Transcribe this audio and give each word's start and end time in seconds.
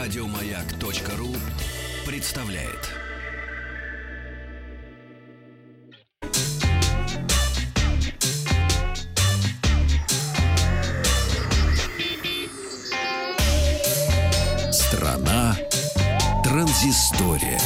Радиомаяк.ру 0.00 1.36
представляет. 2.06 2.88
Страна 14.72 15.56
транзистория. 16.44 17.60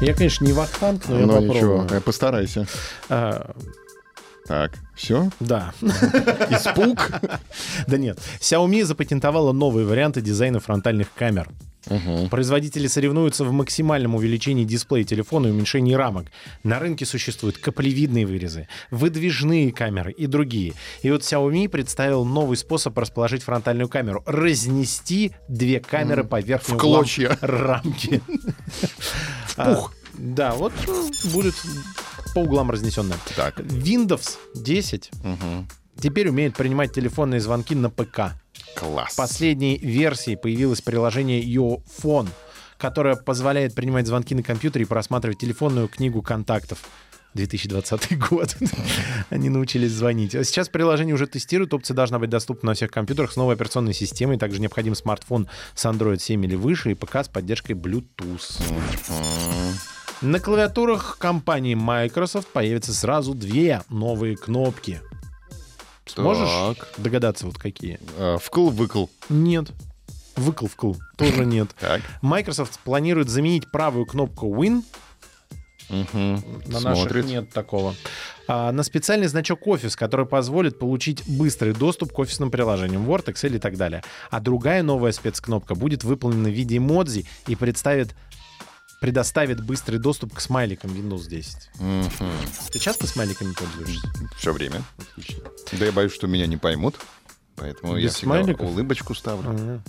Я, 0.00 0.14
конечно, 0.14 0.44
не 0.44 0.52
вахтанг, 0.52 1.08
но 1.08 1.18
я 1.18 1.26
Ну 1.26 1.32
попробую. 1.32 1.82
ничего, 1.82 2.00
постарайся. 2.00 2.66
А, 3.08 3.50
Так, 4.48 4.72
все? 4.96 5.30
да. 5.40 5.72
Испуг? 6.50 7.10
да 7.86 7.98
нет. 7.98 8.18
Xiaomi 8.40 8.82
запатентовала 8.84 9.52
новые 9.52 9.86
варианты 9.86 10.22
дизайна 10.22 10.58
фронтальных 10.58 11.12
камер. 11.12 11.50
Производители 12.30 12.86
соревнуются 12.86 13.44
в 13.44 13.52
максимальном 13.52 14.14
увеличении 14.14 14.64
дисплея 14.64 15.04
телефона 15.04 15.46
и 15.46 15.50
уменьшении 15.50 15.94
рамок. 15.94 16.26
На 16.62 16.78
рынке 16.78 17.06
существуют 17.06 17.58
каплевидные 17.58 18.26
вырезы, 18.26 18.68
выдвижные 18.90 19.70
камеры 19.72 20.12
и 20.12 20.26
другие. 20.26 20.74
И 21.02 21.10
вот 21.10 21.22
Xiaomi 21.22 21.68
представил 21.68 22.24
новый 22.24 22.56
способ 22.56 22.96
расположить 22.98 23.42
фронтальную 23.42 23.88
камеру. 23.88 24.22
Разнести 24.26 25.32
две 25.48 25.80
камеры 25.80 26.24
по 26.24 26.40
верхнему 26.40 26.78
В 26.78 26.80
клочья. 26.82 27.38
рамки. 27.40 28.20
В 29.46 29.56
пух. 29.56 29.94
Да, 30.14 30.52
вот 30.52 30.72
э, 30.86 31.28
будет 31.32 31.54
по 32.38 32.42
углам 32.42 32.70
разнесенная. 32.70 33.18
Так. 33.36 33.58
Windows 33.60 34.36
10 34.54 35.10
Мгм. 35.24 35.68
теперь 36.00 36.28
умеет 36.28 36.56
принимать 36.56 36.92
телефонные 36.92 37.40
звонки 37.40 37.74
на 37.74 37.90
ПК. 37.90 38.34
Класс. 38.76 39.14
В 39.14 39.16
последней 39.16 39.76
версии 39.78 40.36
появилось 40.36 40.80
приложение 40.80 41.42
Yo 41.42 41.82
Phone, 42.00 42.28
которое 42.76 43.16
позволяет 43.16 43.74
принимать 43.74 44.06
звонки 44.06 44.36
на 44.36 44.44
компьютере 44.44 44.84
и 44.84 44.86
просматривать 44.88 45.38
телефонную 45.38 45.88
книгу 45.88 46.22
контактов. 46.22 46.78
2020 47.34 48.18
год. 48.18 48.56
Они 49.30 49.48
научились 49.48 49.90
звонить. 49.92 50.34
А 50.36 50.44
сейчас 50.44 50.68
приложение 50.68 51.14
уже 51.14 51.26
тестируют. 51.26 51.74
Опция 51.74 51.94
должна 51.94 52.18
быть 52.20 52.30
доступна 52.30 52.68
на 52.70 52.74
всех 52.74 52.90
компьютерах 52.90 53.32
с 53.32 53.36
новой 53.36 53.54
операционной 53.54 53.94
системой. 53.94 54.38
Также 54.38 54.60
необходим 54.60 54.94
смартфон 54.94 55.48
с 55.74 55.84
Android 55.84 56.18
7 56.20 56.44
или 56.44 56.54
выше 56.54 56.92
и 56.92 56.94
ПК 56.94 57.16
с 57.16 57.28
поддержкой 57.28 57.72
Bluetooth. 57.72 58.60
На 60.20 60.40
клавиатурах 60.40 61.16
компании 61.18 61.74
Microsoft 61.74 62.48
появятся 62.48 62.92
сразу 62.92 63.34
две 63.34 63.82
новые 63.88 64.36
кнопки. 64.36 65.00
Сможешь 66.06 66.76
Так. 66.76 66.88
догадаться, 66.96 67.46
вот 67.46 67.58
какие? 67.58 68.00
Э, 68.16 68.38
Вкл-выкл. 68.42 69.06
Нет. 69.28 69.70
Выкл-вкл. 70.36 70.94
Тоже 71.16 71.44
нет. 71.44 71.70
Так. 71.78 72.00
Microsoft 72.22 72.78
планирует 72.80 73.28
заменить 73.28 73.70
правую 73.70 74.06
кнопку 74.06 74.46
Win. 74.54 74.82
На 75.88 76.80
наших 76.80 76.80
Смотрит. 77.04 77.24
нет 77.26 77.50
такого. 77.50 77.94
А, 78.46 78.72
на 78.72 78.82
специальный 78.82 79.26
значок 79.26 79.66
Office, 79.66 79.96
который 79.96 80.26
позволит 80.26 80.78
получить 80.78 81.22
быстрый 81.28 81.72
доступ 81.72 82.12
к 82.12 82.18
офисным 82.18 82.50
приложениям 82.50 83.08
Word, 83.08 83.26
Excel 83.26 83.56
и 83.56 83.58
так 83.58 83.76
далее. 83.76 84.02
А 84.30 84.40
другая 84.40 84.82
новая 84.82 85.12
спецкнопка 85.12 85.74
будет 85.74 86.04
выполнена 86.04 86.48
в 86.48 86.52
виде 86.52 86.76
эмодзи 86.78 87.24
и 87.46 87.56
представит 87.56 88.14
предоставит 89.00 89.64
быстрый 89.64 89.98
доступ 89.98 90.34
к 90.34 90.40
смайликам 90.40 90.90
Windows 90.90 91.28
10. 91.28 91.70
Ты 92.72 92.78
часто 92.78 93.06
смайликами 93.06 93.52
пользуешься? 93.52 94.08
Все 94.36 94.52
время. 94.52 94.82
Отлично. 94.98 95.44
Да 95.72 95.86
я 95.86 95.92
боюсь, 95.92 96.12
что 96.12 96.26
меня 96.26 96.46
не 96.46 96.56
поймут. 96.56 96.96
Поэтому 97.56 97.96
я 97.96 98.04
Без 98.04 98.14
всегда 98.14 98.34
смайликов? 98.36 98.68
улыбочку 98.68 99.14
ставлю. 99.14 99.50
Ага. 99.50 99.82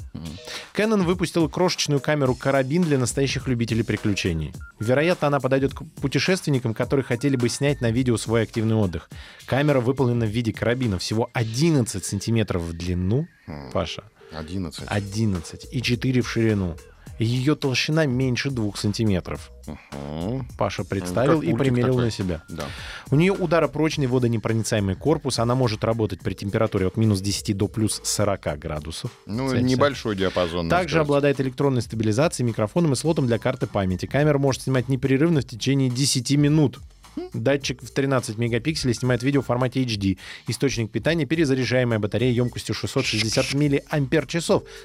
Canon 0.74 1.04
выпустила 1.04 1.48
крошечную 1.48 2.00
камеру-карабин 2.02 2.82
для 2.82 2.98
настоящих 2.98 3.48
любителей 3.48 3.84
приключений. 3.84 4.54
Вероятно, 4.80 5.28
она 5.28 5.40
подойдет 5.40 5.76
к 5.76 5.84
путешественникам, 6.02 6.74
которые 6.74 7.04
хотели 7.04 7.36
бы 7.36 7.48
снять 7.48 7.80
на 7.80 7.92
видео 7.92 8.18
свой 8.18 8.42
активный 8.42 8.74
отдых. 8.76 9.08
Камера 9.46 9.82
выполнена 9.82 10.26
в 10.26 10.30
виде 10.30 10.52
карабина, 10.52 10.98
всего 10.98 11.30
11 11.34 12.04
сантиметров 12.04 12.64
в 12.64 12.74
длину, 12.74 13.28
Паша, 13.72 14.04
11. 14.32 14.86
11 14.88 15.68
и 15.72 15.82
4 15.84 16.22
в 16.22 16.28
ширину. 16.30 16.76
Ее 17.20 17.56
толщина 17.56 18.06
меньше 18.06 18.50
2 18.50 18.72
сантиметров. 18.76 19.52
Мгм. 19.68 20.48
Паша 20.58 20.84
представил 20.86 21.42
как 21.42 21.50
и 21.50 21.54
примерил 21.54 21.90
такой. 21.90 22.06
на 22.06 22.12
себя. 22.12 22.42
Да. 22.48 22.66
У 23.12 23.16
нее 23.16 23.34
ударопрочный 23.34 24.08
водонепроницаемый 24.08 24.96
корпус. 24.96 25.38
Она 25.40 25.54
может 25.54 25.84
работать 25.84 26.22
при 26.22 26.34
температуре 26.34 26.88
от 26.88 26.98
минус 26.98 27.20
10 27.20 27.54
до 27.54 27.68
плюс 27.68 28.02
40 28.04 28.58
градусов. 28.58 29.12
Ну, 29.26 29.50
Цельсия. 29.50 29.68
небольшой 29.68 30.16
диапазон. 30.16 30.70
Также 30.70 30.96
надо 30.96 31.06
обладает 31.06 31.42
электронной 31.42 31.82
стабилизацией, 31.82 32.48
микрофоном 32.48 32.94
и 32.94 32.96
слотом 32.96 33.28
для 33.28 33.38
карты 33.38 33.68
памяти. 33.68 34.06
Камера 34.06 34.38
может 34.38 34.64
снимать 34.64 34.88
непрерывно 34.88 35.42
в 35.42 35.46
течение 35.46 35.90
10 35.90 36.32
минут. 36.38 36.80
Датчик 37.34 37.82
в 37.84 37.92
13 37.92 38.38
мегапикселей 38.38 38.94
снимает 38.94 39.24
видео 39.24 39.42
в 39.42 39.46
формате 39.46 39.84
HD. 39.84 40.18
Источник 40.48 40.92
питания— 40.92 41.26
перезаряжаемая 41.28 42.00
батарея 42.00 42.32
емкостью 42.32 42.74
660 42.76 43.54
мАч 43.54 44.36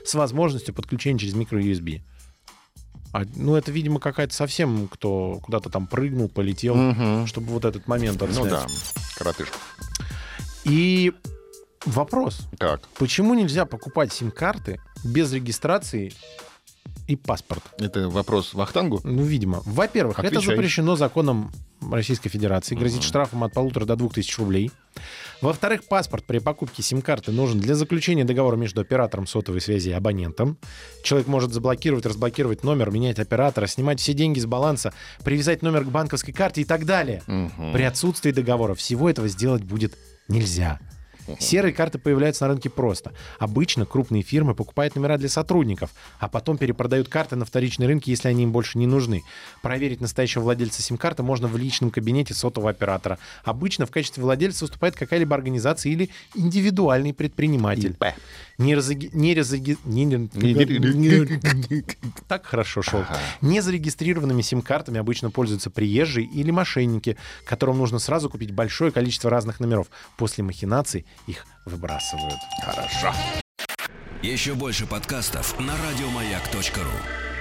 с 0.04 0.14
возможностью 0.14 0.74
подключения 0.74 1.18
через 1.18 1.34
микро-USB. 1.34 2.02
А, 3.14 3.22
ну, 3.36 3.54
это, 3.54 3.70
видимо, 3.70 4.00
какая-то 4.00 4.34
совсем, 4.34 4.88
кто 4.88 5.38
куда-то 5.40 5.70
там 5.70 5.86
прыгнул, 5.86 6.28
полетел, 6.28 6.74
Мгм. 6.74 7.28
чтобы 7.28 7.52
вот 7.52 7.64
этот 7.64 7.86
момент 7.86 8.18
Ну 8.20 8.26
отснять. 8.26 8.50
да, 8.50 8.66
коротышка. 9.16 9.56
И 10.64 11.12
вопрос. 11.86 12.40
Так, 12.58 12.80
Почему 12.98 13.34
нельзя 13.34 13.66
покупать 13.66 14.12
сим-карты 14.12 14.80
без 15.04 15.32
регистрации 15.32 16.12
и 17.06 17.16
паспорта? 17.16 17.68
это 17.78 18.08
вопрос 18.08 18.54
Вахтангу? 18.54 19.00
Ну, 19.04 19.22
видимо. 19.22 19.62
Во-первых, 19.64 20.18
это 20.18 20.40
запрещено 20.40 20.96
законом 20.96 21.52
Российской 21.90 22.28
Федерации, 22.28 22.74
грозит 22.74 23.02
штрафом 23.02 23.44
от 23.44 23.52
полутора 23.52 23.84
до 23.84 23.96
двух 23.96 24.14
тысяч 24.14 24.38
рублей. 24.38 24.70
Во-вторых, 25.40 25.84
паспорт 25.84 26.24
при 26.24 26.38
покупке 26.38 26.82
сим-карты 26.82 27.32
нужен 27.32 27.60
для 27.60 27.74
заключения 27.74 28.24
договора 28.24 28.56
между 28.56 28.80
оператором 28.80 29.26
сотовой 29.26 29.60
связи 29.60 29.90
и 29.90 29.92
абонентом. 29.92 30.56
Человек 31.02 31.26
может 31.26 31.52
заблокировать, 31.52 32.06
разблокировать 32.06 32.64
номер, 32.64 32.90
менять 32.90 33.18
оператора, 33.18 33.66
снимать 33.66 34.00
все 34.00 34.14
деньги 34.14 34.38
с 34.38 34.46
баланса, 34.46 34.94
привязать 35.22 35.62
номер 35.62 35.84
к 35.84 35.88
банковской 35.88 36.32
карте 36.32 36.62
и 36.62 36.64
так 36.64 36.86
далее. 36.86 37.22
Мгм. 37.26 37.72
При 37.72 37.82
отсутствии 37.82 38.30
договора 38.30 38.74
всего 38.74 39.10
этого 39.10 39.28
сделать 39.28 39.62
будет 39.62 39.98
нельзя. 40.28 40.80
Серые 41.38 41.72
карты 41.72 41.98
появляются 41.98 42.44
на 42.44 42.48
рынке 42.48 42.70
просто. 42.70 43.12
Обычно 43.38 43.86
крупные 43.86 44.22
фирмы 44.22 44.54
покупают 44.54 44.94
номера 44.94 45.16
для 45.18 45.28
сотрудников, 45.28 45.90
а 46.18 46.28
потом 46.28 46.58
перепродают 46.58 47.08
карты 47.08 47.36
на 47.36 47.44
вторичной 47.44 47.86
рынке, 47.86 48.10
если 48.10 48.28
они 48.28 48.44
им 48.44 48.52
больше 48.52 48.78
не 48.78 48.86
нужны. 48.86 49.22
Проверить 49.62 50.00
настоящего 50.00 50.42
владельца 50.42 50.82
сим-карты 50.82 51.22
можно 51.22 51.48
в 51.48 51.56
личном 51.56 51.90
кабинете 51.90 52.34
сотового 52.34 52.70
оператора. 52.70 53.18
Обычно 53.44 53.86
в 53.86 53.90
качестве 53.90 54.22
владельца 54.22 54.64
выступает 54.64 54.96
какая-либо 54.96 55.34
организация 55.34 55.92
или 55.92 56.10
индивидуальный 56.34 57.14
предприниматель. 57.14 57.90
ИП. 57.90 58.04
Так 62.28 62.46
хорошо 62.46 62.82
шел. 62.82 63.04
Незарегистрированными 63.40 64.42
сим-картами 64.42 65.00
обычно 65.00 65.30
пользуются 65.30 65.70
приезжие 65.70 66.26
или 66.26 66.50
мошенники, 66.50 67.16
которым 67.44 67.78
нужно 67.78 67.98
сразу 67.98 68.30
купить 68.30 68.52
большое 68.52 68.92
количество 68.92 69.30
разных 69.30 69.60
номеров. 69.60 69.88
После 70.16 70.44
махинаций 70.44 71.06
их 71.26 71.46
выбрасывают. 71.64 72.38
Хорошо. 72.64 73.12
Еще 74.22 74.54
больше 74.54 74.86
подкастов 74.86 75.58
на 75.60 75.74
радиомаяк.ру. 75.76 77.33